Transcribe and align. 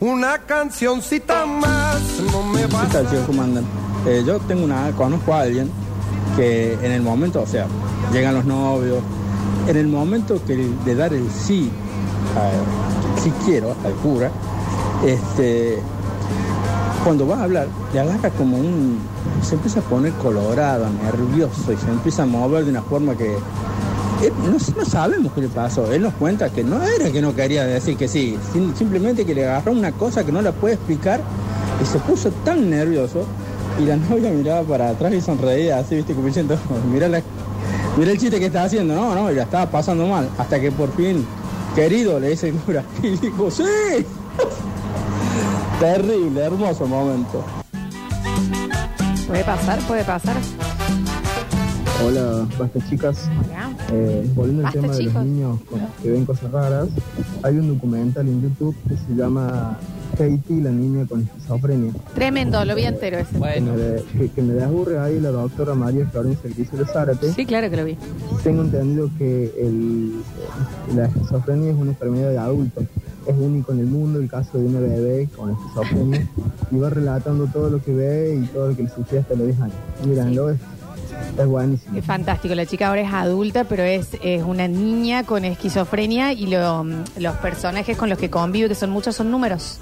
Una 0.00 0.38
cancioncita 0.38 1.44
más 1.44 2.00
no 2.32 2.42
me 2.42 2.66
va 2.66 2.82
¿Qué 2.86 2.92
tal, 2.92 3.10
chicos? 3.10 3.24
¿Cómo 3.26 3.42
andan? 3.42 3.64
Eh, 4.06 4.22
yo 4.26 4.38
tengo 4.40 4.64
una, 4.64 4.90
conozco 4.92 5.34
a 5.34 5.42
alguien 5.42 5.70
que 6.36 6.72
en 6.74 6.92
el 6.92 7.02
momento, 7.02 7.42
o 7.42 7.46
sea, 7.46 7.66
llegan 8.12 8.34
los 8.34 8.46
novios, 8.46 9.02
en 9.68 9.76
el 9.76 9.88
momento 9.88 10.40
que 10.46 10.56
de 10.56 10.94
dar 10.94 11.12
el 11.12 11.30
sí, 11.30 11.70
a- 12.34 13.20
sí 13.20 13.30
quiero, 13.44 13.74
al 13.84 13.92
cura, 13.94 14.30
este, 15.04 15.80
cuando 17.04 17.26
va 17.26 17.40
a 17.40 17.42
hablar, 17.44 17.68
le 17.92 18.00
agarra 18.00 18.30
como 18.30 18.56
un, 18.56 18.98
se 19.42 19.56
empieza 19.56 19.80
a 19.80 19.82
poner 19.82 20.12
colorado, 20.14 20.86
nervioso 21.04 21.72
y 21.72 21.76
se 21.76 21.90
empieza 21.90 22.22
a 22.22 22.26
mover 22.26 22.64
de 22.64 22.70
una 22.70 22.82
forma 22.82 23.14
que 23.16 23.36
no, 24.28 24.52
no 24.76 24.84
sabemos 24.84 25.32
qué 25.34 25.40
le 25.42 25.48
pasó. 25.48 25.90
Él 25.92 26.02
nos 26.02 26.14
cuenta 26.14 26.50
que 26.50 26.62
no 26.62 26.82
era 26.82 27.10
que 27.10 27.22
no 27.22 27.34
quería 27.34 27.64
decir 27.64 27.96
que 27.96 28.06
sí, 28.08 28.36
sim- 28.52 28.74
simplemente 28.76 29.24
que 29.24 29.34
le 29.34 29.44
agarró 29.48 29.72
una 29.72 29.92
cosa 29.92 30.24
que 30.24 30.32
no 30.32 30.42
la 30.42 30.52
puede 30.52 30.74
explicar 30.74 31.20
y 31.82 31.86
se 31.86 31.98
puso 32.00 32.30
tan 32.44 32.68
nervioso 32.68 33.24
y 33.80 33.84
la 33.86 33.96
novia 34.10 34.30
miraba 34.30 34.62
para 34.62 34.90
atrás 34.90 35.12
y 35.14 35.20
sonreía 35.20 35.78
así, 35.78 35.96
viste, 35.96 36.12
como 36.14 36.26
diciendo, 36.26 36.56
mira, 36.92 37.08
la, 37.08 37.22
mira 37.96 38.10
el 38.12 38.18
chiste 38.18 38.38
que 38.38 38.46
está 38.46 38.64
haciendo, 38.64 38.94
no, 38.94 39.14
no, 39.14 39.30
y 39.30 39.34
la 39.34 39.44
estaba 39.44 39.70
pasando 39.70 40.06
mal, 40.06 40.28
hasta 40.38 40.60
que 40.60 40.70
por 40.70 40.92
fin, 40.94 41.24
querido, 41.74 42.20
le 42.20 42.30
dice 42.30 42.48
el 42.48 42.54
cura, 42.56 42.84
y 43.02 43.16
dijo, 43.16 43.50
sí. 43.50 43.64
Terrible, 45.78 46.40
hermoso 46.42 46.86
momento. 46.86 47.42
Puede 49.26 49.44
pasar, 49.44 49.78
puede 49.86 50.04
pasar. 50.04 50.36
Hola, 52.04 52.46
basta 52.58 52.78
chicas. 52.88 53.28
Ya. 53.48 53.70
Eh, 53.92 54.30
volviendo 54.34 54.66
al 54.66 54.72
tema 54.72 54.88
de 54.88 54.98
chicos. 54.98 55.14
los 55.14 55.24
niños 55.24 55.60
con- 55.68 55.80
que 56.02 56.10
ven 56.10 56.24
cosas 56.24 56.50
raras, 56.52 56.88
hay 57.42 57.56
un 57.58 57.68
documental 57.74 58.28
en 58.28 58.40
YouTube 58.42 58.74
que 58.88 58.94
se 58.96 59.14
llama 59.16 59.78
Katie, 60.12 60.62
la 60.62 60.70
niña 60.70 61.06
con 61.08 61.22
esquizofrenia. 61.22 61.92
Tremendo, 62.14 62.64
lo 62.64 62.74
vi 62.76 62.84
entero 62.84 63.18
ese. 63.18 63.32
Que, 63.32 63.60
me, 63.60 63.76
de- 63.76 64.04
que, 64.16 64.28
que 64.28 64.42
me 64.42 64.54
desburre 64.54 64.98
ahí 64.98 65.18
la 65.20 65.30
doctora 65.30 65.74
María 65.74 66.06
Florencia 66.06 66.50
Cristo 66.54 66.76
de 66.76 66.84
Zárate. 66.86 67.32
Sí, 67.32 67.46
claro 67.46 67.68
que 67.70 67.76
lo 67.76 67.84
vi. 67.84 67.96
Tengo 68.44 68.62
entendido 68.62 69.10
que 69.18 69.52
el, 69.58 70.12
la 70.94 71.06
esquizofrenia 71.06 71.70
es 71.70 71.76
una 71.76 71.90
enfermedad 71.90 72.30
de 72.30 72.38
adultos. 72.38 72.84
Es 73.26 73.36
único 73.38 73.72
en 73.72 73.80
el 73.80 73.86
mundo 73.86 74.18
el 74.18 74.28
caso 74.28 74.58
de 74.58 74.64
una 74.66 74.80
bebé 74.80 75.28
con 75.36 75.50
esquizofrenia 75.50 76.28
y 76.70 76.76
va 76.78 76.90
relatando 76.90 77.46
todo 77.46 77.68
lo 77.70 77.82
que 77.82 77.92
ve 77.94 78.40
y 78.42 78.46
todo 78.48 78.68
lo 78.70 78.76
que 78.76 78.84
le 78.84 78.88
sucede 78.88 79.20
hasta 79.20 79.34
los 79.34 79.46
10 79.46 79.60
años. 79.60 79.76
Míranlo, 80.06 80.50
es, 80.50 80.58
es 81.38 81.46
buenísimo. 81.46 81.96
Es 81.98 82.04
fantástico. 82.04 82.54
La 82.54 82.66
chica 82.66 82.88
ahora 82.88 83.00
es 83.02 83.12
adulta, 83.12 83.64
pero 83.64 83.82
es, 83.82 84.08
es 84.22 84.42
una 84.42 84.68
niña 84.68 85.24
con 85.24 85.44
esquizofrenia 85.44 86.32
y 86.32 86.46
lo- 86.46 86.84
los 87.18 87.36
personajes 87.36 87.96
con 87.96 88.08
los 88.08 88.18
que 88.18 88.30
convive, 88.30 88.68
que 88.68 88.74
son 88.74 88.90
muchos, 88.90 89.16
son 89.16 89.30
números. 89.30 89.78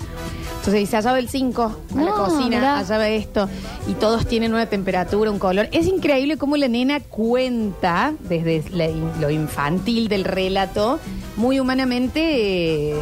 Entonces 0.59 0.81
dice, 0.81 0.97
allá 0.99 1.13
va 1.13 1.19
el 1.19 1.29
5 1.29 1.63
a 1.63 1.97
la 1.97 2.03
No, 2.11 2.15
cocina, 2.15 2.49
mirá. 2.59 2.79
allá 2.79 2.99
va 2.99 3.09
esto. 3.09 3.49
Y 3.89 3.93
todos 3.95 4.27
tienen 4.27 4.53
una 4.53 4.67
temperatura, 4.67 5.31
un 5.31 5.39
color. 5.39 5.69
Es 5.73 5.87
increíble 5.87 6.37
cómo 6.37 6.57
la 6.57 6.69
nena 6.69 7.01
cuenta, 7.01 8.13
desde 8.29 8.65
la 8.73 8.87
in- 8.89 9.11
lo 9.21 9.31
infantil 9.31 10.09
del 10.09 10.25
relato, 10.25 10.99
muy 11.37 11.59
humanamente, 11.61 12.91
eh, 12.93 12.95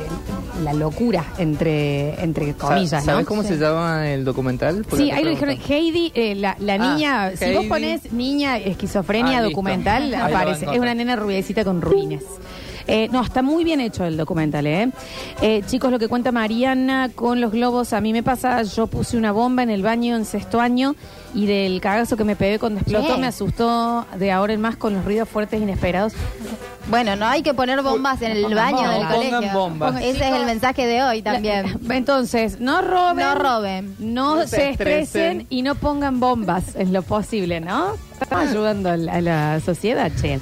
la 0.62 0.72
locura, 0.72 1.24
entre, 1.38 2.20
entre 2.22 2.54
comillas, 2.54 3.04
¿Sabes 3.04 3.22
¿no? 3.24 3.28
cómo 3.28 3.42
Sí. 3.42 3.48
se 3.48 3.56
llama 3.58 4.08
el 4.10 4.24
documental? 4.24 4.84
Porque 4.88 5.04
Sí, 5.04 5.10
ahí 5.10 5.24
lo 5.24 5.30
dijeron. 5.30 5.56
Heidi, 5.68 6.12
eh, 6.14 6.34
la, 6.34 6.56
la 6.60 6.74
Ah, 6.74 6.78
niña, 6.94 7.30
si 7.36 7.54
vos 7.54 7.66
pones 7.66 8.12
niña 8.12 8.58
esquizofrenia 8.58 9.38
Ah, 9.38 9.42
documental, 9.42 10.14
aparece. 10.14 10.66
Es 10.72 10.78
una 10.78 10.94
nena 10.94 11.16
rubiecita 11.16 11.64
con 11.64 11.80
ruines. 11.80 12.22
Eh, 12.88 13.08
no, 13.10 13.20
está 13.20 13.42
muy 13.42 13.64
bien 13.64 13.80
hecho 13.80 14.04
el 14.04 14.16
documental, 14.16 14.64
¿eh? 14.64 14.90
Eh, 15.42 15.62
Chicos, 15.66 15.90
lo 15.90 15.98
que 15.98 16.06
cuenta 16.06 16.30
Mariana 16.30 17.10
con 17.12 17.40
los 17.40 17.50
globos, 17.50 17.92
a 17.92 18.00
mí 18.00 18.12
me 18.12 18.22
pasa, 18.22 18.62
yo 18.62 18.86
puse 18.86 19.16
una 19.16 19.32
bomba 19.32 19.64
en 19.64 19.70
el 19.70 19.82
baño 19.82 20.14
en 20.14 20.24
sexto 20.24 20.60
año 20.60 20.94
y 21.34 21.46
del 21.46 21.80
cagazo 21.80 22.16
que 22.16 22.22
me 22.22 22.36
pegué 22.36 22.60
cuando 22.60 22.78
explotó 22.78 23.16
¿Qué? 23.16 23.20
me 23.20 23.26
asustó 23.26 24.06
de 24.16 24.30
ahora 24.30 24.52
en 24.52 24.60
más 24.60 24.76
con 24.76 24.94
los 24.94 25.04
ruidos 25.04 25.28
fuertes 25.28 25.58
e 25.58 25.64
inesperados. 25.64 26.12
Bueno, 26.88 27.16
no 27.16 27.26
hay 27.26 27.42
que 27.42 27.52
poner 27.52 27.82
bombas 27.82 28.22
en 28.22 28.32
el 28.32 28.42
Pongan 28.42 28.56
baño 28.72 28.76
bombas. 28.76 28.92
del 28.92 29.02
No 29.02 29.08
colegio. 29.14 29.38
pongan 29.38 29.54
bombas. 29.54 30.02
Ese 30.04 30.28
es 30.28 30.34
el 30.34 30.46
mensaje 30.46 30.86
de 30.86 31.02
hoy 31.02 31.22
también. 31.22 31.78
La- 31.86 31.96
entonces, 31.96 32.60
no 32.60 32.80
roben. 32.82 33.16
No 33.26 33.34
roben. 33.34 33.96
No, 33.98 34.36
No 34.36 34.42
se, 34.42 34.48
se 34.56 34.70
estresen 34.70 35.02
estresen. 35.02 35.46
y 35.50 35.62
no 35.62 35.74
pongan 35.74 36.20
bombas 36.20 36.76
en 36.76 36.92
lo 36.92 37.02
posible, 37.02 37.60
¿no? 37.60 37.94
Estamos 38.20 38.48
ayudando 38.50 38.90
a 38.90 38.96
la, 38.96 39.12
a 39.14 39.20
la 39.20 39.60
sociedad, 39.60 40.10
che. 40.20 40.40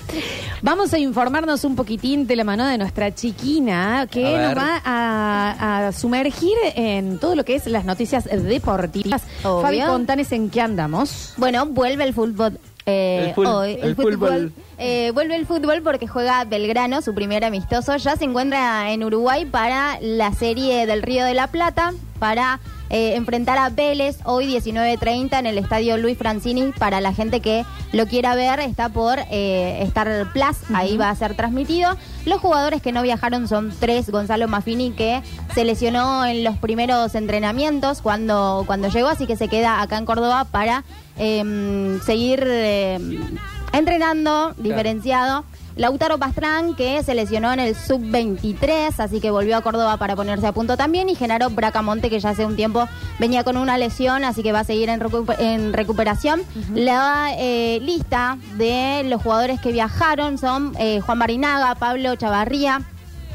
Vamos 0.62 0.93
a 0.94 0.99
informarnos 0.99 1.65
un 1.65 1.75
poquitín 1.77 2.27
de 2.27 2.37
la 2.37 2.44
mano 2.44 2.66
de 2.66 2.78
nuestra 2.78 3.12
chiquina 3.15 4.06
que 4.11 4.37
A 4.37 4.49
nos 4.55 4.56
va 4.56 4.81
a, 4.84 5.87
a 5.88 5.93
sumergir 5.93 6.56
en 6.76 7.19
todo 7.19 7.34
lo 7.34 7.44
que 7.44 7.56
es 7.56 7.66
las 7.66 7.84
noticias 7.84 8.25
deportivas. 8.25 9.22
Obvio. 9.43 9.62
Fabi, 9.62 9.81
contanes 9.82 10.31
en 10.32 10.50
qué 10.50 10.61
andamos. 10.61 11.32
Bueno, 11.37 11.66
vuelve 11.66 12.05
el 12.05 12.15
fútbol. 12.15 12.59
Eh, 12.86 13.32
El 13.36 13.46
hoy, 13.46 13.78
el 13.80 13.96
fútbol. 13.96 14.52
Eh, 14.78 15.10
vuelve 15.14 15.36
el 15.36 15.46
fútbol 15.46 15.82
porque 15.82 16.06
juega 16.06 16.44
Belgrano, 16.44 17.00
su 17.02 17.14
primer 17.14 17.44
amistoso. 17.44 17.96
Ya 17.96 18.16
se 18.16 18.24
encuentra 18.24 18.90
en 18.90 19.04
Uruguay 19.04 19.44
para 19.46 19.98
la 20.00 20.32
serie 20.32 20.86
del 20.86 21.02
Río 21.02 21.24
de 21.24 21.34
la 21.34 21.46
Plata, 21.46 21.94
para 22.18 22.60
eh, 22.90 23.14
enfrentar 23.16 23.58
a 23.58 23.70
Vélez 23.70 24.18
hoy 24.24 24.46
19.30 24.46 25.38
en 25.38 25.46
el 25.46 25.58
estadio 25.58 25.96
Luis 25.96 26.18
Francini. 26.18 26.72
Para 26.72 27.00
la 27.00 27.12
gente 27.12 27.40
que 27.40 27.64
lo 27.92 28.06
quiera 28.06 28.34
ver, 28.34 28.60
está 28.60 28.88
por 28.88 29.18
eh, 29.30 29.82
Star 29.82 30.32
Plus, 30.32 30.56
ahí 30.74 30.96
va 30.96 31.10
a 31.10 31.14
ser 31.14 31.34
transmitido. 31.34 31.96
Los 32.26 32.40
jugadores 32.40 32.82
que 32.82 32.92
no 32.92 33.02
viajaron 33.02 33.48
son 33.48 33.72
tres. 33.78 34.10
Gonzalo 34.10 34.48
Maffini, 34.48 34.92
que 34.92 35.22
se 35.54 35.64
lesionó 35.64 36.24
en 36.24 36.44
los 36.44 36.56
primeros 36.58 37.14
entrenamientos 37.14 38.02
cuando, 38.02 38.64
cuando 38.66 38.88
llegó, 38.88 39.08
así 39.08 39.26
que 39.26 39.36
se 39.36 39.48
queda 39.48 39.80
acá 39.82 39.98
en 39.98 40.04
Córdoba 40.04 40.44
para 40.44 40.84
em, 41.16 42.00
seguir 42.02 42.42
em, 42.46 43.36
entrenando, 43.72 44.54
diferenciado. 44.58 45.44
Lautaro 45.76 46.18
Pastrán, 46.18 46.76
que 46.76 47.02
se 47.02 47.14
lesionó 47.14 47.52
en 47.52 47.58
el 47.58 47.74
sub-23, 47.74 48.94
así 48.98 49.20
que 49.20 49.30
volvió 49.32 49.56
a 49.56 49.60
Córdoba 49.60 49.96
para 49.96 50.14
ponerse 50.14 50.46
a 50.46 50.52
punto 50.52 50.76
también. 50.76 51.08
Y 51.08 51.16
Genaro 51.16 51.50
Bracamonte, 51.50 52.10
que 52.10 52.20
ya 52.20 52.30
hace 52.30 52.46
un 52.46 52.54
tiempo 52.54 52.88
venía 53.18 53.42
con 53.42 53.56
una 53.56 53.76
lesión, 53.76 54.22
así 54.24 54.42
que 54.44 54.52
va 54.52 54.60
a 54.60 54.64
seguir 54.64 54.88
en, 54.88 55.00
recu- 55.00 55.34
en 55.38 55.72
recuperación. 55.72 56.42
La 56.74 57.30
eh, 57.36 57.80
lista 57.82 58.38
de 58.56 59.02
los 59.04 59.20
jugadores 59.20 59.60
que 59.60 59.72
viajaron 59.72 60.38
son 60.38 60.74
eh, 60.78 61.00
Juan 61.00 61.18
Marinaga, 61.18 61.74
Pablo 61.74 62.14
Chavarría, 62.14 62.82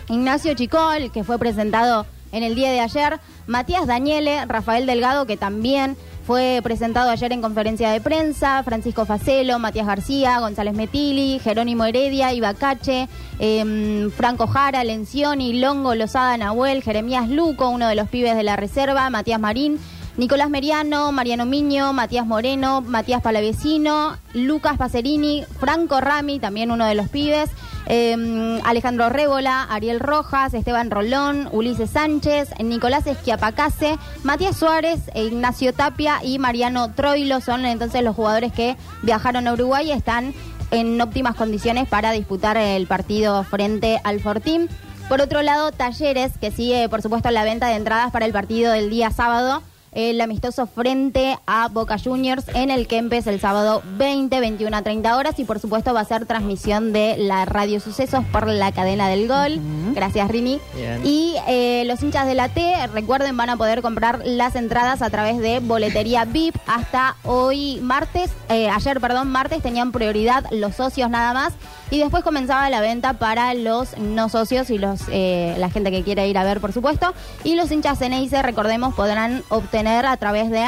Ignacio 0.07 0.53
Chicol, 0.53 1.11
que 1.11 1.23
fue 1.25 1.38
presentado 1.38 2.05
en 2.31 2.44
el 2.44 2.55
día 2.55 2.72
de 2.72 2.79
ayer, 2.79 3.19
Matías 3.47 3.85
Daniele, 3.88 4.45
Rafael 4.45 4.85
Delgado, 4.85 5.25
que 5.25 5.35
también 5.35 5.97
fue 6.29 6.59
presentado 6.62 7.09
ayer 7.09 7.34
en 7.34 7.41
conferencia 7.41 7.90
de 7.90 8.01
prensa, 8.01 8.62
Francisco 8.62 9.03
Facelo, 9.03 9.57
Matías 9.57 9.88
García, 9.88 10.40
González 10.40 10.75
Metili, 10.75 11.40
Jerónimo 11.40 11.85
Heredia, 11.85 12.31
Ibacache, 12.34 13.09
em, 13.40 14.12
Franco 14.12 14.45
Jara, 14.45 14.84
Lencioni, 14.84 15.59
Longo, 15.59 15.95
Lozada, 15.95 16.38
Nahuel, 16.38 16.84
Jeremías 16.84 17.29
Luco, 17.29 17.69
uno 17.69 17.88
de 17.88 17.95
los 17.95 18.09
pibes 18.09 18.35
de 18.35 18.44
la 18.44 18.57
reserva, 18.57 19.09
Matías 19.09 19.40
Marín, 19.40 19.79
Nicolás 20.18 20.50
Meriano, 20.50 21.12
Mariano 21.12 21.46
Miño, 21.46 21.94
Matías 21.94 22.25
Moreno, 22.25 22.81
Matías 22.81 23.22
Palavecino, 23.22 24.18
Lucas 24.34 24.78
Pacerini, 24.78 25.46
Franco 25.59 26.02
Rami, 26.02 26.40
también 26.40 26.72
uno 26.72 26.86
de 26.86 26.96
los 26.96 27.09
pibes, 27.09 27.50
eh, 27.88 28.62
Alejandro 28.66 29.09
Rébola, 29.09 29.64
Ariel 29.64 30.00
Rojas, 30.00 30.53
Esteban 30.53 30.92
Rolón, 30.92 31.50
Ulises 31.52 31.90
Sánchez, 31.90 32.50
Nicolás 32.64 33.08
Esquiapacase, 33.08 33.97
Matías 34.24 34.58
Suárez, 34.58 35.09
e 35.14 35.24
Ignacio 35.24 35.74
Tapia 35.74 36.20
y 36.24 36.38
Mariano 36.38 36.94
Troilo 36.94 37.41
son 37.41 37.66
entonces 37.66 38.03
los 38.03 38.16
jugadores 38.16 38.53
que 38.53 38.78
viajaron 39.02 39.47
a 39.47 39.53
Uruguay 39.53 39.88
y 39.88 39.91
están 39.91 40.34
en 40.72 41.02
óptimas 41.02 41.36
condiciones 41.36 41.88
para 41.88 42.12
disputar 42.12 42.58
el 42.58 42.86
partido 42.88 43.44
frente 43.44 44.00
al 44.03 44.20
Fortín. 44.20 44.70
Por 45.08 45.22
otro 45.22 45.41
lado, 45.41 45.72
Talleres, 45.72 46.38
que 46.38 46.52
sigue, 46.52 46.88
por 46.90 47.02
supuesto, 47.02 47.31
la 47.31 47.44
venta 47.44 47.68
de 47.68 47.76
entradas 47.76 48.12
para 48.12 48.28
el 48.28 48.31
partido 48.31 48.72
del 48.72 48.91
día 48.91 49.09
sábado. 49.09 49.64
El 49.91 50.22
amistoso 50.22 50.68
frente 50.68 51.38
a 51.47 51.68
Boca 51.68 51.97
Juniors 51.97 52.46
en 52.53 52.70
el 52.70 52.88
Kempes 52.88 53.28
el 53.28 53.40
sábado 53.40 53.82
20, 53.97 54.40
21 54.40 54.76
a 54.76 54.82
30 54.82 55.18
horas. 55.18 55.40
Y 55.40 55.46
por 55.46 55.59
supuesto 55.59 55.94
va 55.94 56.02
a 56.02 56.06
ser 56.06 56.26
transmisión 56.26 56.94
de 56.94 57.18
la 57.18 57.46
Radio 57.46 57.80
Sucesos 57.80 58.24
por 58.32 58.47
la 58.47 58.72
cadena 58.72 59.09
del 59.09 59.28
gol. 59.28 59.59
Gracias, 59.99 60.31
Rini. 60.31 60.61
Bien. 60.78 61.01
Y 61.03 61.35
eh, 61.46 61.84
los 61.85 62.01
hinchas 62.01 62.25
de 62.25 62.34
la 62.34 62.47
T, 62.47 62.87
recuerden, 62.93 63.35
van 63.35 63.49
a 63.49 63.57
poder 63.57 63.81
comprar 63.81 64.22
las 64.23 64.55
entradas 64.55 65.01
a 65.01 65.09
través 65.09 65.40
de 65.40 65.59
boletería 65.59 66.23
VIP 66.31 66.55
hasta 66.67 67.17
hoy 67.25 67.81
martes. 67.81 68.31
eh, 68.47 68.69
ayer, 68.69 69.01
perdón, 69.01 69.29
martes 69.29 69.61
tenían 69.61 69.91
prioridad 69.91 70.46
los 70.51 70.78
socios 70.78 71.09
nada 71.09 71.34
más. 71.34 71.53
Y 71.91 71.99
después 71.99 72.23
comenzaba 72.23 72.69
la 72.69 72.79
venta 72.79 73.19
para 73.19 73.53
los 73.53 73.97
no 73.97 74.29
socios 74.29 74.69
y 74.69 74.78
los 74.78 75.01
eh, 75.11 75.55
la 75.57 75.69
gente 75.69 75.91
que 75.91 76.02
quiere 76.03 76.29
ir 76.29 76.37
a 76.37 76.45
ver, 76.45 76.61
por 76.61 76.72
supuesto. 76.72 77.13
Y 77.43 77.55
los 77.55 77.69
hinchas 77.69 77.99
Ceneice, 77.99 78.41
recordemos, 78.41 78.93
podrán 78.93 79.43
obtener 79.49 80.05
a 80.05 80.16
través 80.16 80.49
de 80.49 80.63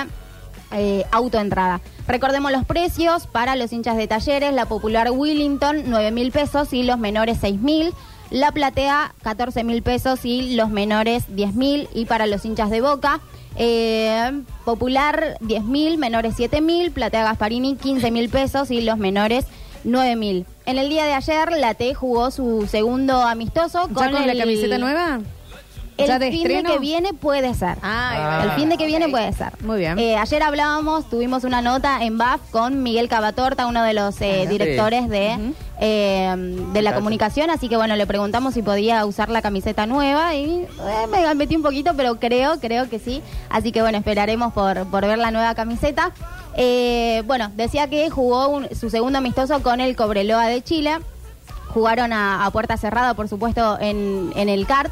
eh, 0.73 1.05
autoentrada. 1.11 1.79
Recordemos 2.05 2.51
los 2.51 2.65
precios 2.65 3.27
para 3.27 3.55
los 3.55 3.71
hinchas 3.71 3.95
de 3.95 4.07
talleres, 4.07 4.53
la 4.53 4.65
popular 4.65 5.09
Willington, 5.09 5.83
9 5.85 6.11
mil 6.11 6.33
pesos 6.33 6.73
y 6.73 6.83
los 6.83 6.99
menores 6.99 7.37
6 7.39 7.61
mil. 7.61 7.93
La 8.31 8.51
platea 8.51 9.13
14 9.23 9.63
mil 9.63 9.83
pesos 9.83 10.25
y 10.25 10.55
los 10.55 10.69
menores 10.69 11.25
10 11.35 11.53
mil 11.53 11.87
y 11.93 12.05
para 12.05 12.25
los 12.27 12.43
hinchas 12.45 12.69
de 12.69 12.81
Boca. 12.81 13.19
eh, 13.57 14.31
popular 14.63 15.37
10 15.41 15.63
mil, 15.65 15.97
menores 15.97 16.35
7 16.37 16.61
mil, 16.61 16.91
Platea 16.91 17.23
Gasparini 17.25 17.75
15 17.75 18.09
mil 18.09 18.29
pesos 18.29 18.71
y 18.71 18.79
los 18.81 18.97
menores 18.97 19.45
9 19.83 20.15
mil. 20.15 20.45
En 20.65 20.77
el 20.77 20.87
día 20.87 21.03
de 21.05 21.13
ayer, 21.13 21.51
la 21.51 21.73
T 21.73 21.93
jugó 21.93 22.31
su 22.31 22.65
segundo 22.67 23.21
amistoso 23.21 23.87
¿Ya 23.89 23.93
con, 23.93 24.11
con 24.11 24.25
la 24.25 24.31
el- 24.31 24.39
camiseta 24.39 24.77
nueva? 24.77 25.19
El 25.97 26.07
¿Ya 26.07 26.17
de 26.19 26.31
fin 26.31 26.41
estreno? 26.41 26.69
de 26.69 26.75
que 26.75 26.79
viene 26.81 27.13
puede 27.13 27.53
ser. 27.53 27.77
Ah. 27.83 28.41
El 28.45 28.51
fin 28.51 28.69
de 28.69 28.77
que 28.77 28.87
viene 28.87 29.05
Ok. 29.05 29.11
puede 29.11 29.33
ser. 29.33 29.51
Muy 29.63 29.79
bien. 29.79 29.99
Eh, 29.99 30.15
ayer 30.17 30.41
hablábamos, 30.41 31.07
tuvimos 31.09 31.43
una 31.43 31.61
nota 31.61 32.03
en 32.03 32.17
BAF 32.17 32.41
con 32.49 32.81
Miguel 32.81 33.07
Cavatorta, 33.07 33.67
uno 33.67 33.83
de 33.83 33.93
los 33.93 34.19
eh, 34.21 34.41
Ajá. 34.41 34.49
directores 34.49 35.09
de, 35.09 35.35
Ujú. 35.37 35.53
eh, 35.79 36.33
de 36.73 36.81
la 36.81 36.95
comunicación, 36.95 37.49
así 37.51 37.69
que 37.69 37.75
bueno, 37.77 37.95
le 37.95 38.07
preguntamos 38.07 38.53
si 38.55 38.63
podía 38.63 39.05
usar 39.05 39.29
la 39.29 39.41
camiseta 39.43 39.85
nueva 39.85 40.33
y 40.33 40.63
eh, 40.63 40.67
me 41.11 41.35
metí 41.35 41.55
un 41.55 41.61
poquito, 41.61 41.93
pero 41.95 42.19
creo, 42.19 42.59
creo 42.59 42.89
que 42.89 42.97
sí. 42.97 43.21
Así 43.49 43.71
que 43.71 43.81
bueno, 43.83 43.97
esperaremos 43.99 44.53
por, 44.53 44.87
por 44.87 45.05
ver 45.05 45.19
la 45.19 45.29
nueva 45.29 45.53
camiseta. 45.53 46.11
Eh, 46.55 47.21
bueno, 47.27 47.51
decía 47.55 47.87
que 47.89 48.09
jugó 48.09 48.47
un- 48.47 48.67
su 48.75 48.89
segundo 48.89 49.19
amistoso 49.19 49.61
con 49.61 49.79
el 49.79 49.95
Cobreloa 49.95 50.47
de 50.47 50.63
Chile. 50.63 50.97
Jugaron 51.69 52.11
a, 52.11 52.45
a 52.45 52.51
puerta 52.51 52.75
cerrada, 52.75 53.13
por 53.13 53.27
supuesto, 53.29 53.77
en, 53.79 54.33
en 54.35 54.49
el 54.49 54.65
CART. 54.65 54.91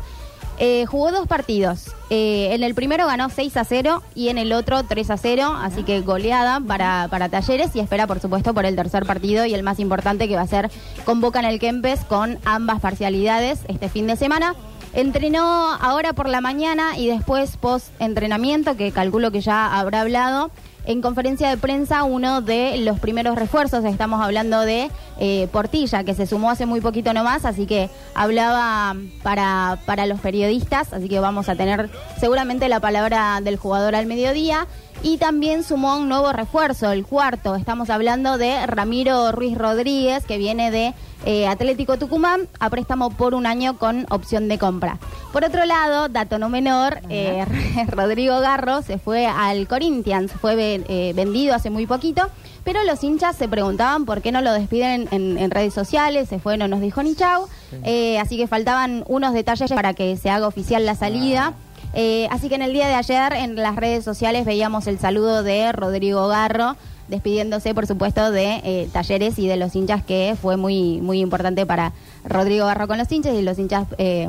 Eh, 0.61 0.85
jugó 0.87 1.11
dos 1.11 1.25
partidos. 1.25 1.95
Eh, 2.09 2.49
en 2.51 2.63
el 2.63 2.75
primero 2.75 3.07
ganó 3.07 3.29
6 3.29 3.55
a 3.55 3.63
0 3.63 4.03
y 4.13 4.27
en 4.27 4.37
el 4.37 4.51
otro 4.51 4.83
3 4.83 5.09
a 5.09 5.17
0, 5.17 5.57
así 5.57 5.83
que 5.83 6.01
goleada 6.01 6.59
para, 6.59 7.07
para 7.09 7.29
Talleres 7.29 7.73
y 7.75 7.79
espera, 7.79 8.07
por 8.07 8.19
supuesto, 8.19 8.53
por 8.53 8.65
el 8.65 8.75
tercer 8.75 9.05
partido 9.05 9.45
y 9.45 9.53
el 9.53 9.63
más 9.63 9.79
importante 9.79 10.27
que 10.27 10.35
va 10.35 10.41
a 10.41 10.47
ser 10.47 10.69
con 11.05 11.21
Boca 11.21 11.39
en 11.39 11.45
el 11.45 11.59
Kempes 11.59 12.03
con 12.03 12.39
ambas 12.43 12.81
parcialidades 12.81 13.59
este 13.69 13.87
fin 13.87 14.05
de 14.07 14.17
semana. 14.17 14.53
Entrenó 14.91 15.43
ahora 15.79 16.13
por 16.13 16.27
la 16.27 16.41
mañana 16.41 16.97
y 16.97 17.07
después 17.07 17.55
post 17.57 17.89
entrenamiento, 17.99 18.75
que 18.75 18.91
calculo 18.91 19.31
que 19.31 19.39
ya 19.39 19.79
habrá 19.79 20.01
hablado. 20.01 20.51
En 20.89 21.03
conferencia 21.03 21.51
de 21.51 21.57
prensa, 21.57 22.01
uno 22.01 22.41
de 22.41 22.79
los 22.79 22.99
primeros 22.99 23.35
refuerzos, 23.35 23.85
estamos 23.85 24.23
hablando 24.23 24.61
de 24.61 24.89
eh, 25.19 25.47
Portilla, 25.51 26.03
que 26.03 26.15
se 26.15 26.25
sumó 26.25 26.49
hace 26.49 26.65
muy 26.65 26.81
poquito 26.81 27.13
nomás, 27.13 27.45
así 27.45 27.67
que 27.67 27.91
hablaba 28.15 28.95
para, 29.21 29.77
para 29.85 30.07
los 30.07 30.19
periodistas, 30.19 30.91
así 30.91 31.07
que 31.07 31.19
vamos 31.19 31.47
a 31.47 31.55
tener 31.55 31.91
seguramente 32.19 32.67
la 32.69 32.79
palabra 32.79 33.39
del 33.39 33.57
jugador 33.57 33.93
al 33.93 34.07
mediodía. 34.07 34.65
Y 35.03 35.17
también 35.17 35.63
sumó 35.63 35.95
un 35.95 36.09
nuevo 36.09 36.33
refuerzo, 36.33 36.91
el 36.91 37.05
cuarto. 37.05 37.55
Estamos 37.55 37.91
hablando 37.91 38.39
de 38.39 38.65
Ramiro 38.65 39.31
Ruiz 39.31 39.57
Rodríguez, 39.57 40.25
que 40.25 40.39
viene 40.39 40.71
de 40.71 40.95
eh, 41.25 41.47
Atlético 41.47 41.97
Tucumán, 41.97 42.47
a 42.59 42.69
préstamo 42.69 43.09
por 43.09 43.33
un 43.33 43.45
año 43.45 43.77
con 43.77 44.05
opción 44.09 44.47
de 44.47 44.57
compra. 44.57 44.97
Por 45.33 45.43
otro 45.43 45.65
lado, 45.65 46.09
dato 46.09 46.39
no 46.39 46.49
menor, 46.49 47.01
eh, 47.09 47.45
Rodrigo 47.89 48.39
Garro 48.39 48.81
se 48.81 48.97
fue 48.97 49.27
al 49.27 49.67
Corinthians, 49.67 50.31
fue 50.31 50.55
eh, 50.87 51.13
vendido 51.15 51.53
hace 51.53 51.69
muy 51.69 51.85
poquito, 51.85 52.29
pero 52.63 52.83
los 52.83 53.03
hinchas 53.03 53.35
se 53.35 53.47
preguntaban 53.47 54.05
por 54.05 54.21
qué 54.21 54.31
no 54.31 54.41
lo 54.41 54.53
despiden 54.53 55.07
en, 55.11 55.37
en 55.37 55.51
redes 55.51 55.73
sociales, 55.73 56.29
se 56.29 56.39
fue, 56.39 56.57
no 56.57 56.67
nos 56.67 56.81
dijo 56.81 57.03
ni 57.03 57.15
chau, 57.15 57.47
Eh, 57.83 58.17
así 58.19 58.37
que 58.37 58.47
faltaban 58.47 59.03
unos 59.07 59.33
detalles 59.33 59.71
para 59.71 59.93
que 59.93 60.17
se 60.17 60.29
haga 60.29 60.47
oficial 60.47 60.85
la 60.85 60.95
salida. 60.95 61.53
Eh, 61.93 62.27
así 62.29 62.49
que 62.49 62.55
en 62.55 62.61
el 62.61 62.73
día 62.73 62.87
de 62.87 62.93
ayer 62.93 63.33
en 63.33 63.55
las 63.55 63.75
redes 63.75 64.03
sociales 64.03 64.45
veíamos 64.45 64.85
el 64.87 64.99
saludo 64.99 65.41
de 65.43 65.71
Rodrigo 65.71 66.27
Garro, 66.27 66.75
despidiéndose 67.09 67.73
por 67.73 67.87
supuesto 67.87 68.31
de 68.31 68.61
eh, 68.63 68.89
Talleres 68.93 69.37
y 69.39 69.47
de 69.47 69.57
los 69.57 69.75
hinchas, 69.75 70.03
que 70.03 70.35
fue 70.41 70.57
muy, 70.57 71.01
muy 71.01 71.19
importante 71.19 71.65
para 71.65 71.93
Rodrigo 72.23 72.65
Garro 72.65 72.87
con 72.87 72.97
los 72.97 73.11
hinchas 73.11 73.35
y 73.35 73.41
los 73.41 73.57
hinchas... 73.59 73.87
eh, 73.97 74.27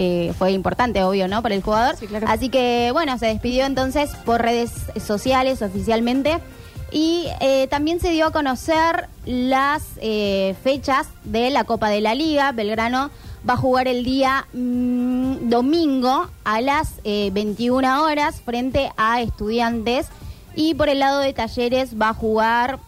eh, 0.00 0.32
fue 0.38 0.52
importante, 0.52 1.02
obvio, 1.02 1.26
¿no? 1.26 1.42
Para 1.42 1.56
el 1.56 1.62
jugador. 1.62 1.96
Sí, 1.96 2.06
claro. 2.06 2.26
Así 2.28 2.50
que, 2.50 2.90
bueno, 2.92 3.18
se 3.18 3.26
despidió 3.26 3.66
entonces 3.66 4.10
por 4.24 4.40
redes 4.40 4.70
sociales 5.04 5.60
oficialmente. 5.60 6.38
Y 6.90 7.26
eh, 7.40 7.66
también 7.68 8.00
se 8.00 8.10
dio 8.10 8.26
a 8.26 8.30
conocer 8.30 9.08
las 9.26 9.82
eh, 10.00 10.54
fechas 10.62 11.08
de 11.24 11.50
la 11.50 11.64
Copa 11.64 11.90
de 11.90 12.00
la 12.00 12.14
Liga. 12.14 12.52
Belgrano 12.52 13.10
va 13.48 13.54
a 13.54 13.56
jugar 13.58 13.88
el 13.88 14.04
día 14.04 14.46
mm, 14.54 15.50
domingo 15.50 16.30
a 16.44 16.60
las 16.60 16.94
eh, 17.04 17.30
21 17.32 18.04
horas 18.04 18.40
frente 18.40 18.90
a 18.96 19.20
Estudiantes. 19.20 20.06
Y 20.60 20.74
por 20.74 20.88
el 20.88 20.98
lado 20.98 21.20
de 21.20 21.32
Talleres 21.32 21.90
va 22.02 22.08
a 22.08 22.14
jugar 22.14 22.80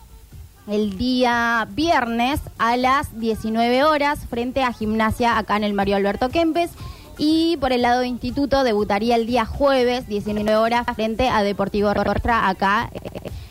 el 0.67 0.99
día 0.99 1.69
viernes 1.71 2.41
a 2.59 2.77
las 2.77 3.21
19 3.21 3.85
horas 3.85 4.27
frente 4.29 4.65
a 4.65 4.73
Gimnasia 4.73 5.39
acá 5.39 5.57
en 5.57 5.63
el 5.63 5.73
Mario 5.73 5.95
Alberto 5.95 6.31
Kempes. 6.31 6.73
Y 7.17 7.59
por 7.59 7.71
el 7.73 7.83
lado 7.83 8.01
de 8.01 8.09
Instituto 8.09 8.65
debutaría 8.65 9.15
el 9.15 9.25
día 9.25 9.47
jueves, 9.47 10.09
19 10.09 10.57
horas, 10.57 10.85
frente 10.97 11.29
a 11.29 11.45
Deportivo 11.45 11.95
Rostra 11.95 12.49
acá. 12.49 12.91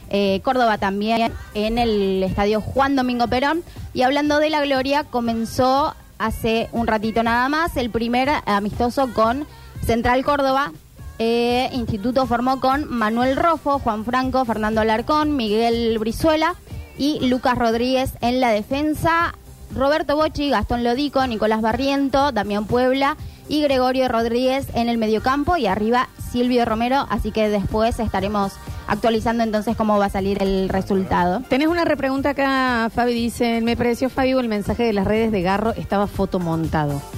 eh, 0.10 0.42
Córdoba 0.44 0.78
también 0.78 1.32
en 1.54 1.78
el 1.78 2.22
estadio 2.22 2.60
Juan 2.60 2.98
Domingo 2.98 3.30
Perón. 3.30 3.64
Y 3.94 4.02
hablando 4.02 4.40
de 4.40 4.50
la 4.50 4.66
gloria, 4.66 5.06
comenzó 5.06 5.96
hace 6.18 6.68
un 6.74 6.88
ratito 6.88 7.24
nada 7.24 7.48
más 7.48 7.78
el 7.78 7.90
primer 7.90 8.30
amistoso 8.46 9.14
con 9.14 9.48
Central 9.86 10.26
Córdoba. 10.26 10.74
Eh, 11.20 11.70
Instituto 11.74 12.26
formó 12.26 12.60
con 12.60 12.90
Manuel 12.90 13.36
Rofo, 13.36 13.80
Juan 13.80 14.06
Franco, 14.06 14.46
Fernando 14.46 14.82
Alarcón, 14.82 15.36
Miguel 15.36 16.00
Brizuela 16.00 16.56
y 16.98 17.28
Lucas 17.28 17.58
Rodríguez 17.58 18.14
en 18.22 18.40
la 18.40 18.52
defensa. 18.52 19.36
Roberto 19.76 20.16
Bochi, 20.16 20.50
Gastón 20.50 20.84
Lodico, 20.84 21.26
Nicolás 21.28 21.62
Barriento, 21.62 22.32
Damián 22.32 22.66
Puebla 22.66 23.18
y 23.48 23.62
Gregorio 23.62 24.08
Rodríguez 24.08 24.68
en 24.74 24.90
el 24.90 24.98
mediocampo 24.98 25.58
y 25.58 25.68
arriba 25.68 26.10
Silvio 26.32 26.66
Romero, 26.66 27.06
así 27.10 27.32
que 27.32 27.50
después 27.50 28.00
estaremos 28.00 28.54
actualizando 28.88 29.44
entonces 29.44 29.76
cómo 29.76 30.00
va 30.00 30.06
a 30.06 30.10
salir 30.10 30.42
el 30.42 30.70
resultado. 30.70 31.42
Tenés 31.50 31.68
una 31.68 31.86
repregunta 31.86 32.30
acá, 32.32 32.90
Fabi 32.94 33.14
dice, 33.14 33.62
me 33.62 33.78
pareció 33.78 34.10
Fabio 34.10 34.40
el 34.40 34.48
mensaje 34.48 34.84
de 34.84 34.94
las 34.94 35.06
redes 35.06 35.32
de 35.32 35.42
Garro 35.42 35.74
estaba 35.74 36.08
fotomontado. 36.08 37.02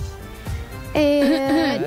Eh, 0.94 1.80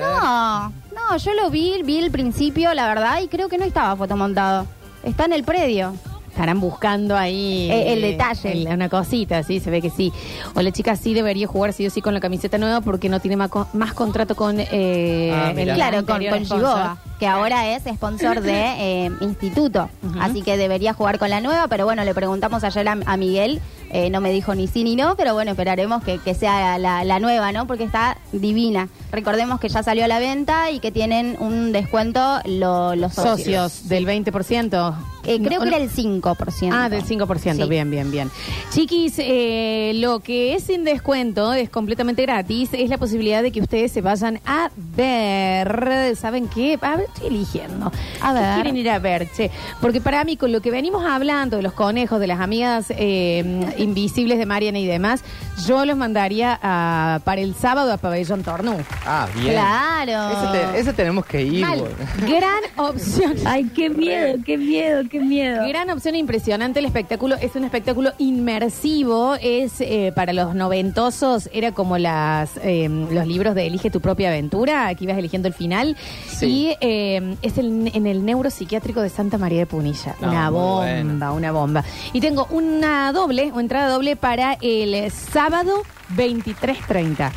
no, 1.15 1.17
yo 1.23 1.33
lo 1.33 1.49
vi, 1.49 1.81
vi 1.83 1.97
el 1.99 2.11
principio, 2.11 2.73
la 2.73 2.87
verdad, 2.87 3.21
y 3.23 3.27
creo 3.27 3.47
que 3.47 3.57
no 3.57 3.63
estaba 3.65 3.95
fotomontado. 3.95 4.65
Está 5.03 5.25
en 5.25 5.33
el 5.33 5.43
predio. 5.43 5.93
Estarán 6.29 6.59
buscando 6.59 7.15
ahí 7.15 7.69
Eh, 7.71 7.93
el 7.93 8.01
detalle. 8.01 8.51
el- 8.51 8.67
una 8.67 8.89
cosita, 8.89 9.41
sí, 9.43 9.61
se 9.61 9.71
ve 9.71 9.81
que 9.81 9.89
sí. 9.89 10.11
O 10.55 10.61
la 10.61 10.71
chica 10.71 10.97
sí 10.97 11.13
debería 11.13 11.47
jugar 11.47 11.71
sí 11.71 11.87
o 11.87 11.89
sí 11.89 12.01
con 12.01 12.13
la 12.13 12.19
camiseta 12.19 12.57
nueva 12.57 12.81
porque 12.81 13.07
no 13.07 13.21
tiene 13.21 13.37
más, 13.37 13.49
co- 13.49 13.67
más 13.71 13.93
contrato 13.93 14.35
con 14.35 14.57
eh, 14.59 15.31
Ah, 15.33 15.53
el. 15.55 15.73
Claro, 15.73 16.03
con, 16.05 16.15
anterior 16.15 16.33
con 16.33 16.45
sponsor. 16.45 16.67
Gigoa, 16.69 16.97
que 17.19 17.27
ahora 17.27 17.75
es 17.75 17.83
sponsor 17.83 18.41
de 18.41 19.05
eh, 19.05 19.11
Instituto. 19.21 19.89
Así 20.19 20.41
que 20.41 20.57
debería 20.57 20.93
jugar 20.93 21.19
con 21.19 21.29
la 21.29 21.41
nueva, 21.41 21.67
pero 21.67 21.85
bueno, 21.85 22.03
le 22.03 22.13
preguntamos 22.13 22.63
ayer 22.63 22.87
a, 22.87 22.97
a 23.05 23.17
Miguel, 23.17 23.61
eh, 23.91 24.09
no 24.09 24.19
me 24.19 24.31
dijo 24.31 24.53
ni 24.55 24.67
sí 24.67 24.83
ni 24.83 24.95
no, 24.95 25.15
pero 25.15 25.33
bueno, 25.33 25.51
esperaremos 25.51 26.03
que, 26.03 26.17
que 26.19 26.33
sea 26.33 26.77
la, 26.77 27.03
la 27.05 27.19
nueva, 27.19 27.51
¿no? 27.51 27.67
Porque 27.67 27.83
está 27.85 28.17
divina. 28.33 28.89
Recordemos 29.11 29.59
que 29.59 29.69
ya 29.69 29.83
salió 29.83 30.03
a 30.05 30.07
la 30.07 30.19
venta 30.19 30.71
y 30.71 30.79
que 30.79 30.91
tienen 30.91 31.37
un 31.39 31.71
descuento 31.71 32.39
lo- 32.45 32.95
los 32.95 33.13
socios. 33.13 33.71
Socios 33.71 33.87
del 33.89 34.05
20%. 34.05 34.95
Eh, 35.27 35.39
creo 35.41 35.59
No, 35.59 35.63
que 35.63 35.67
era 35.75 35.77
el 35.77 35.89
5%. 35.89 36.69
Ah, 36.71 36.89
del 36.89 37.03
5%, 37.03 37.63
Sí. 37.63 37.69
bien, 37.69 37.89
bien, 37.89 38.11
bien. 38.11 38.29
Chiquis, 38.71 39.15
eh, 39.17 39.93
lo 39.95 40.19
que 40.19 40.53
es 40.55 40.63
sin 40.65 40.83
descuento, 40.83 41.53
es 41.53 41.69
completamente 41.69 42.21
gratis, 42.23 42.69
es 42.73 42.89
la 42.89 42.97
posibilidad 42.97 43.41
de 43.41 43.51
que 43.51 43.61
ustedes 43.61 43.91
se 43.91 44.01
vayan 44.01 44.39
a 44.45 44.69
ver. 44.75 46.15
¿Saben 46.17 46.47
qué? 46.47 46.77
A 46.81 46.97
ver, 46.97 47.04
estoy 47.05 47.27
eligiendo. 47.27 47.91
A 48.21 48.33
¿Qué 48.33 48.39
ver. 48.39 48.53
quieren 48.55 48.77
ir 48.77 48.89
a 48.89 48.99
ver, 48.99 49.27
che? 49.31 49.51
Porque 49.81 50.01
para 50.01 50.23
mí, 50.23 50.37
con 50.37 50.51
lo 50.51 50.61
que 50.61 50.71
venimos 50.71 51.05
hablando 51.05 51.57
de 51.57 51.63
los 51.63 51.73
conejos, 51.73 52.19
de 52.19 52.27
las 52.27 52.39
amigas 52.39 52.85
eh, 52.89 53.73
invisibles 53.77 54.37
de 54.37 54.45
Mariana 54.45 54.79
y 54.79 54.85
demás, 54.85 55.23
yo 55.65 55.85
los 55.85 55.95
mandaría 55.97 56.59
a- 56.61 57.19
para 57.23 57.41
el 57.41 57.55
sábado 57.55 57.91
a 57.93 57.97
Pabellón 57.97 58.43
Tornú. 58.43 58.75
Ah, 59.05 59.27
bien. 59.35 59.51
Claro. 59.53 60.29
Ese, 60.37 60.51
te- 60.73 60.79
ese 60.79 60.93
tenemos 60.93 61.25
que 61.25 61.41
ir. 61.43 61.61
Mal. 61.61 61.83
Gran 62.27 62.63
opción. 62.77 63.33
Ay, 63.45 63.65
qué 63.75 63.89
miedo, 63.89 64.37
qué 64.45 64.57
miedo, 64.57 65.03
qué 65.09 65.19
miedo. 65.19 65.67
Gran 65.67 65.89
opción 65.89 66.15
impresionante 66.15 66.79
el 66.79 66.85
espectáculo. 66.85 67.35
Es 67.41 67.55
un 67.55 67.63
espectáculo 67.63 68.11
inmersivo. 68.17 69.35
Es 69.41 69.79
eh, 69.79 70.11
para 70.15 70.33
los 70.33 70.55
noventosos, 70.55 71.49
era 71.53 71.71
como 71.71 71.97
las 71.97 72.51
eh, 72.63 72.87
los 72.89 73.27
libros 73.27 73.55
de 73.55 73.67
Elige 73.67 73.89
tu 73.89 74.01
propia 74.01 74.29
aventura, 74.29 74.93
que 74.95 75.03
ibas 75.03 75.17
eligiendo 75.17 75.47
el 75.47 75.53
final. 75.53 75.95
Sí. 76.27 76.45
Y 76.45 76.75
eh, 76.81 76.94
es 77.41 77.57
el- 77.57 77.91
en 77.93 78.07
el 78.07 78.25
neuropsiquiátrico 78.25 79.01
de 79.01 79.09
Santa 79.09 79.37
María 79.37 79.59
de 79.59 79.65
Punilla. 79.65 80.15
No, 80.21 80.29
una 80.29 80.51
muy 80.51 80.59
bomba, 80.59 80.81
bueno. 80.85 81.33
una 81.35 81.51
bomba. 81.51 81.83
Y 82.13 82.21
tengo 82.21 82.47
una 82.49 83.11
doble, 83.11 83.51
o 83.53 83.59
entrada 83.59 83.89
doble 83.89 84.15
para 84.15 84.57
el 84.61 85.11
sábado 85.11 85.83
23.30. 86.15 87.31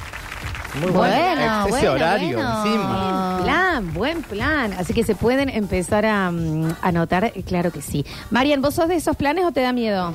Muy 0.83 0.91
Bueno, 0.91 0.99
bueno. 0.99 1.61
Ese 1.63 1.71
bueno, 1.71 1.93
horario 1.93 2.37
bueno. 2.37 2.65
encima. 2.67 3.33
Buen 3.39 3.45
plan, 3.45 3.95
buen 3.95 4.23
plan. 4.23 4.73
Así 4.75 4.93
que 4.93 5.03
se 5.03 5.15
pueden 5.15 5.49
empezar 5.49 6.05
a 6.05 6.31
mm, 6.31 6.77
anotar, 6.83 7.25
eh, 7.25 7.43
claro 7.47 7.71
que 7.73 7.81
sí. 7.81 8.05
Marian, 8.31 8.61
¿vos 8.61 8.75
sos 8.75 8.87
de 8.89 8.97
esos 8.97 9.17
planes 9.17 9.45
o 9.47 9.53
te 9.53 9.61
da 9.63 9.73
miedo? 9.73 10.15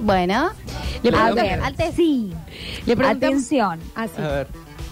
Bueno, 0.00 0.50
Le 1.02 1.08
a 1.10 1.12
pregunto- 1.12 1.34
ver, 1.42 1.60
antes 1.62 1.94
Sí. 1.94 2.32
Le 2.86 2.96
preguntamos- 2.96 3.16
Atención. 3.34 3.80
Ah, 3.96 4.06
sí. 4.06 4.22
A 4.22 4.28
ver. 4.28 4.46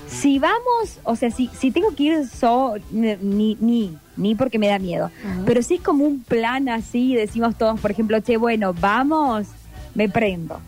Si 0.09 0.39
vamos, 0.39 0.99
o 1.05 1.17
sea, 1.17 1.31
si, 1.31 1.49
si 1.59 1.71
tengo 1.71 1.95
que 1.95 2.03
ir 2.05 2.29
so, 2.29 2.75
ni, 2.91 3.57
ni, 3.61 3.97
ni 4.17 4.35
porque 4.35 4.59
me 4.59 4.69
da 4.69 4.79
miedo, 4.79 5.11
pero 5.45 5.63
si 5.63 5.75
es 5.75 5.81
como 5.81 6.05
un 6.05 6.23
plan 6.23 6.69
así, 6.69 7.15
decimos 7.15 7.57
todos, 7.59 7.81
por 7.81 7.91
ejemplo, 7.91 8.21
che, 8.21 8.37
bueno, 8.37 8.73
vamos, 8.73 9.47
me 9.95 10.09
prendo. 10.09 10.61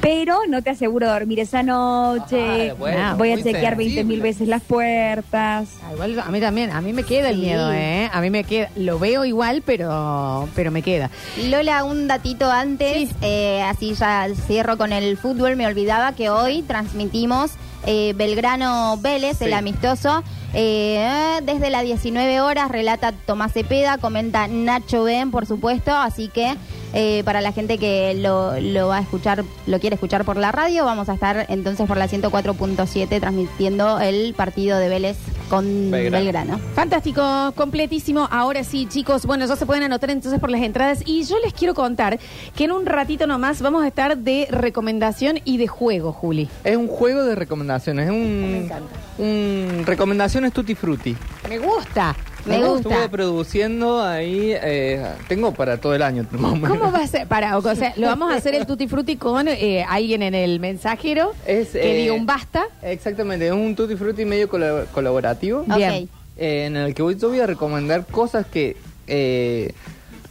Pero 0.00 0.38
no 0.48 0.62
te 0.62 0.70
aseguro 0.70 1.06
dormir 1.10 1.40
esa 1.40 1.62
noche, 1.62 2.70
Ah, 2.70 2.74
bueno, 2.78 3.16
voy 3.18 3.32
a 3.32 3.36
chequear 3.36 3.76
20 3.76 3.78
mil 3.78 3.94
sensible. 3.94 4.22
veces 4.22 4.48
las 4.48 4.62
puertas. 4.62 5.68
Ah, 5.84 5.92
igual 5.92 6.18
a 6.20 6.30
mí 6.30 6.40
también, 6.40 6.70
a 6.70 6.80
mí 6.80 6.94
me 6.94 7.02
queda 7.02 7.28
el 7.28 7.36
miedo, 7.36 7.70
¿eh? 7.70 8.08
A 8.10 8.22
mí 8.22 8.30
me 8.30 8.44
queda, 8.44 8.70
lo 8.76 8.98
veo 8.98 9.26
igual, 9.26 9.62
pero, 9.66 10.48
pero 10.54 10.70
me 10.70 10.80
queda. 10.80 11.10
Lola, 11.50 11.84
un 11.84 12.08
datito 12.08 12.50
antes, 12.50 13.10
eh, 13.20 13.60
así 13.62 13.92
ya 13.92 14.26
cierro 14.46 14.78
con 14.78 14.94
el 14.94 15.18
fútbol, 15.18 15.56
me 15.56 15.66
olvidaba 15.66 16.12
que 16.14 16.30
hoy 16.30 16.62
transmitimos 16.62 17.50
eh, 17.86 18.12
Belgrano 18.16 18.98
Vélez, 18.98 19.40
el 19.42 19.52
amistoso, 19.52 20.22
eh, 20.52 21.40
desde 21.42 21.70
las 21.70 21.84
19 21.84 22.40
horas, 22.40 22.70
relata 22.70 23.12
Tomás 23.12 23.52
Cepeda, 23.52 23.98
comenta 23.98 24.48
Nacho 24.48 25.04
Ben, 25.04 25.30
por 25.30 25.46
supuesto, 25.46 25.94
así 25.94 26.28
que 26.28 26.56
eh, 26.92 27.22
para 27.24 27.40
la 27.40 27.52
gente 27.52 27.78
que 27.78 28.14
lo, 28.14 28.58
lo 28.60 28.88
va 28.88 28.98
a 28.98 29.00
escuchar, 29.00 29.44
lo 29.66 29.80
quiere 29.80 29.94
escuchar 29.94 30.24
por 30.24 30.36
la 30.36 30.52
radio, 30.52 30.84
vamos 30.84 31.08
a 31.08 31.14
estar 31.14 31.46
entonces 31.48 31.86
por 31.86 31.96
la 31.96 32.08
104.7 32.08 33.20
transmitiendo 33.20 34.00
el 34.00 34.34
partido 34.34 34.78
de 34.78 34.88
Vélez 34.88 35.16
con 35.50 35.90
Belgrano. 35.90 36.24
Belgrano. 36.24 36.60
Fantástico, 36.74 37.52
completísimo. 37.56 38.28
Ahora 38.30 38.64
sí, 38.64 38.86
chicos, 38.88 39.26
bueno, 39.26 39.44
ya 39.44 39.56
se 39.56 39.66
pueden 39.66 39.82
anotar 39.82 40.08
entonces 40.10 40.40
por 40.40 40.50
las 40.50 40.62
entradas. 40.62 41.02
Y 41.04 41.24
yo 41.24 41.36
les 41.44 41.52
quiero 41.52 41.74
contar 41.74 42.18
que 42.56 42.64
en 42.64 42.72
un 42.72 42.86
ratito 42.86 43.26
nomás 43.26 43.60
vamos 43.60 43.82
a 43.82 43.88
estar 43.88 44.16
de 44.16 44.46
recomendación 44.50 45.40
y 45.44 45.58
de 45.58 45.66
juego, 45.66 46.12
Juli. 46.12 46.48
Es 46.64 46.76
un 46.76 46.86
juego 46.86 47.24
de 47.24 47.34
recomendaciones. 47.34 48.06
Es 48.06 48.12
un. 48.12 48.52
Me 48.52 48.64
encanta. 48.64 48.94
Un 49.18 49.82
recomendaciones 49.84 50.52
tutti 50.52 50.74
frutti. 50.74 51.16
Me 51.48 51.58
gusta, 51.58 52.14
me 52.46 52.58
Me 52.58 52.66
gusta. 52.68 52.88
Estuve 52.88 53.08
produciendo 53.08 54.02
ahí. 54.02 54.52
eh, 54.54 55.04
tengo 55.28 55.52
para 55.52 55.76
todo 55.78 55.94
el 55.94 56.02
año. 56.02 56.26
¿Cómo 56.30 56.90
va 56.92 56.98
a 56.98 57.06
ser? 57.06 57.26
Para, 57.26 57.56
o 57.58 57.62
sea, 57.74 57.92
lo 57.96 58.06
vamos 58.06 58.32
a 58.32 58.36
hacer 58.36 58.54
el 58.54 58.66
tutti 58.66 58.88
frutti 58.88 59.16
con 59.16 59.48
eh, 59.48 59.84
alguien 59.88 60.22
en 60.22 60.34
el 60.34 60.60
mensajero 60.60 61.32
Es, 61.46 61.68
que 61.70 61.92
eh, 61.92 62.02
diga 62.02 62.14
un 62.14 62.26
basta. 62.26 62.64
Exactamente, 62.82 63.46
es 63.46 63.52
un 63.52 63.74
tutti 63.76 63.96
frutti 63.96 64.24
medio 64.24 64.48
colab- 64.50 64.86
colaborativo. 64.92 65.64
Bien. 65.76 66.04
Ok. 66.04 66.08
eh, 66.38 66.64
en 66.66 66.76
el 66.76 66.94
que 66.94 67.02
voy, 67.02 67.16
yo 67.16 67.28
voy 67.28 67.40
a 67.40 67.46
recomendar 67.46 68.06
cosas 68.06 68.46
que. 68.46 68.76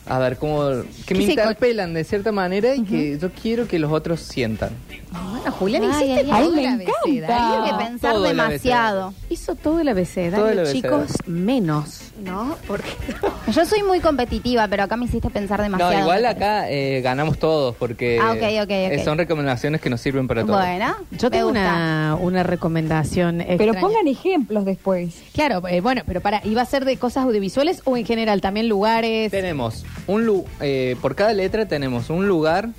A 0.09 0.19
ver, 0.19 0.37
como 0.37 0.67
que 1.05 1.15
me 1.15 1.23
interpelan 1.23 1.93
de 1.93 2.03
cierta 2.03 2.31
manera 2.31 2.75
y 2.75 2.83
que 2.83 3.17
yo 3.19 3.29
quiero 3.31 3.67
que 3.67 3.79
los 3.79 3.91
otros 3.91 4.19
sientan. 4.21 4.71
Bueno, 5.11 5.51
Julián, 5.53 5.83
Ay, 5.83 5.89
hiciste 6.11 6.31
ay, 6.31 6.43
todo 6.43 6.53
ay, 6.55 6.65
el 6.65 6.77
me 6.77 6.83
abecedario. 6.83 7.23
encanta. 7.23 7.63
Hay 7.63 7.71
que 7.71 7.85
pensar 7.85 8.13
todo 8.13 8.23
demasiado. 8.23 9.13
Hizo 9.29 9.55
todo 9.55 9.79
el 9.79 9.87
abecedario, 9.87 10.37
Todo 10.37 10.49
el 10.49 10.59
abecedario. 10.59 11.05
chicos, 11.07 11.27
menos, 11.27 12.01
¿no? 12.23 12.55
Porque 12.67 12.89
Yo 13.51 13.65
soy 13.65 13.81
muy 13.83 13.99
competitiva, 14.01 14.67
pero 14.67 14.83
acá 14.83 14.97
me 14.97 15.05
hiciste 15.05 15.29
pensar 15.31 15.61
demasiado. 15.61 15.93
No, 15.93 15.99
igual 15.99 16.25
acá 16.25 16.69
eh, 16.69 17.01
ganamos 17.01 17.39
todos 17.39 17.75
porque 17.75 18.19
Ah, 18.21 18.31
ok, 18.33 18.37
ok, 18.37 18.63
ok. 18.63 18.69
eh, 18.69 19.01
son 19.03 19.17
recomendaciones 19.17 19.81
que 19.81 19.89
nos 19.89 19.99
sirven 20.01 20.27
para 20.27 20.43
todos. 20.45 20.59
Bueno, 20.59 20.95
yo 21.11 21.29
me 21.29 21.37
tengo 21.37 21.45
gusta. 21.49 21.59
una, 21.61 22.17
una 22.19 22.43
recomendación 22.43 23.43
Pero 23.57 23.73
pongan 23.75 24.07
ejemplos 24.07 24.65
después. 24.65 25.15
Claro, 25.33 25.67
eh, 25.67 25.81
bueno, 25.81 26.03
pero 26.05 26.21
para, 26.21 26.45
¿iba 26.45 26.61
a 26.61 26.65
ser 26.65 26.85
de 26.85 26.97
cosas 26.97 27.23
audiovisuales 27.23 27.81
o 27.85 27.97
en 27.97 28.05
general 28.05 28.41
también 28.41 28.69
lugares? 28.69 29.31
Tenemos 29.31 29.85
un 30.09 30.25
lu- 30.25 30.45
eh, 30.59 30.95
por 31.01 31.15
cada 31.15 31.33
letra 31.33 31.67
tenemos 31.67 32.09
un 32.09 32.27
lugar, 32.27 32.69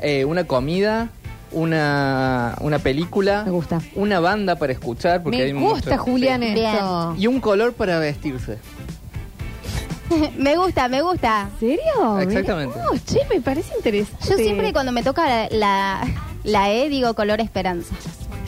eh, 0.00 0.24
una 0.24 0.44
comida, 0.44 1.10
una, 1.52 2.56
una 2.60 2.78
película, 2.78 3.42
Me 3.44 3.50
gusta. 3.50 3.80
una 3.94 4.20
banda 4.20 4.56
para 4.56 4.72
escuchar 4.72 5.22
porque 5.22 5.38
Me 5.38 5.44
hay 5.44 5.52
gusta, 5.52 5.90
mucho- 5.90 6.02
Julián, 6.02 6.40
sí. 6.42 6.54
esto. 6.56 7.14
y 7.18 7.26
un 7.26 7.40
color 7.40 7.72
para 7.74 7.98
vestirse. 7.98 8.58
me 10.38 10.56
gusta, 10.56 10.88
me 10.88 11.02
gusta. 11.02 11.48
¿En 11.54 11.60
serio? 11.60 12.18
Exactamente. 12.20 12.76
Mirá 12.78 13.02
che, 13.04 13.20
me 13.34 13.40
parece 13.40 13.74
interesante. 13.76 14.26
Yo 14.28 14.36
siempre 14.36 14.72
cuando 14.72 14.90
me 14.92 15.02
toca 15.02 15.26
la, 15.28 15.48
la, 15.50 16.00
la 16.44 16.70
E 16.72 16.88
digo 16.88 17.14
color 17.14 17.40
esperanza. 17.40 17.94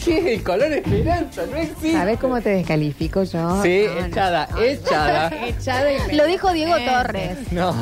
¿Qué? 0.04 0.34
El 0.34 0.42
color 0.42 0.72
esperanza, 0.72 1.42
no 1.50 1.56
existe. 1.56 1.92
¿Sabes 1.92 2.18
cómo 2.18 2.40
te 2.40 2.50
descalifico 2.50 3.22
yo? 3.24 3.62
Sí, 3.62 3.84
No, 3.88 4.00
no. 4.00 4.06
echada, 4.06 4.48
echada. 4.62 5.28
Echada 5.46 5.92
y 6.10 6.14
Lo 6.16 6.26
dijo 6.26 6.52
Diego 6.52 6.74
Torres. 6.84 7.38
No. 7.52 7.74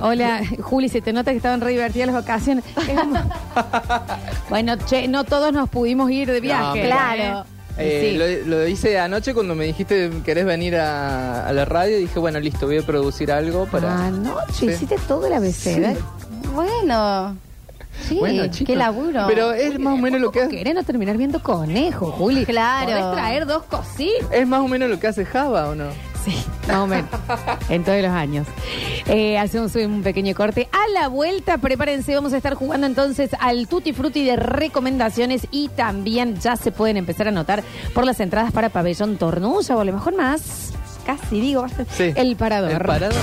Hola, 0.02 0.42
Juli, 0.60 0.88
se 0.88 1.00
te 1.00 1.12
nota 1.12 1.30
que 1.30 1.36
estaban 1.38 1.60
re 1.60 1.70
divertidas 1.72 2.06
las 2.08 2.16
vacaciones. 2.16 2.64
Bueno, 4.48 4.76
che, 4.84 5.06
no 5.08 5.24
todos 5.24 5.52
nos 5.52 5.68
pudimos 5.68 6.10
ir 6.10 6.30
de 6.30 6.40
viaje. 6.40 6.80
No, 6.82 6.86
claro. 6.86 7.44
Eh, 7.78 8.10
Sí. 8.10 8.18
lo, 8.46 8.56
lo 8.58 8.66
hice 8.66 8.98
anoche 8.98 9.32
cuando 9.32 9.54
me 9.54 9.64
dijiste 9.64 10.10
querés 10.24 10.44
venir 10.44 10.76
a, 10.76 11.46
a 11.46 11.52
la 11.52 11.64
radio 11.64 11.96
dije, 11.98 12.18
bueno, 12.18 12.40
listo, 12.40 12.66
voy 12.66 12.78
a 12.78 12.82
producir 12.82 13.30
algo 13.32 13.66
para... 13.66 14.06
Anoche 14.06 14.52
Sí. 14.52 14.66
hiciste 14.66 14.96
todo 15.08 15.26
el 15.28 15.32
abecedario. 15.34 16.00
Bueno. 16.52 17.36
Sí, 18.08 18.16
Bueno, 18.18 18.46
chicos, 18.48 18.66
qué 18.66 18.76
laburo. 18.76 19.24
Pero 19.28 19.52
es 19.52 19.78
más 19.78 19.94
o 19.94 19.96
menos 19.96 20.20
lo 20.20 20.30
que 20.32 20.40
hace, 20.42 20.50
Querés 20.56 20.74
no 20.74 20.82
terminar 20.82 21.16
viendo 21.16 21.42
conejo, 21.42 22.10
Juli. 22.12 22.44
Claro. 22.44 22.90
Podés 22.90 23.12
traer 23.12 23.46
dos 23.46 23.62
cositas. 23.64 24.26
es 24.32 24.46
más 24.46 24.60
o 24.60 24.68
menos 24.68 24.88
lo 24.90 24.98
que 24.98 25.06
hace 25.06 25.24
Java, 25.24 25.68
¿o 25.68 25.74
no? 25.74 25.84
Sí, 26.24 26.36
más 26.68 26.76
o 26.76 26.86
menos. 26.86 27.08
en 27.70 27.82
todos 27.82 28.02
los 28.02 28.10
años. 28.10 28.46
Eh, 29.06 29.38
hacemos 29.38 29.74
un 29.76 30.02
pequeño 30.02 30.34
corte. 30.34 30.68
A 30.72 31.00
la 31.00 31.08
vuelta, 31.08 31.56
prepárense, 31.58 32.14
vamos 32.14 32.32
a 32.34 32.36
estar 32.36 32.54
jugando 32.54 32.86
entonces 32.86 33.30
al 33.40 33.68
Tutti 33.68 33.92
Frutti 33.94 34.24
de 34.24 34.36
recomendaciones 34.36 35.46
y 35.50 35.68
también 35.68 36.38
ya 36.38 36.56
se 36.56 36.72
pueden 36.72 36.98
empezar 36.98 37.26
a 37.26 37.30
anotar 37.30 37.62
por 37.94 38.04
las 38.04 38.20
entradas 38.20 38.52
para 38.52 38.68
Pabellón 38.68 39.16
Tornulla 39.16 39.76
o 39.76 39.80
a 39.80 39.84
lo 39.84 39.92
mejor 39.92 40.14
más. 40.14 40.72
Casi 41.06 41.40
digo, 41.40 41.64
Sí. 41.96 42.12
el 42.14 42.36
parador. 42.36 42.72
El 42.72 42.78
parador. 42.80 43.14